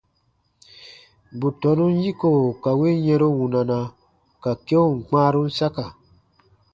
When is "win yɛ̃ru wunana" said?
2.79-3.79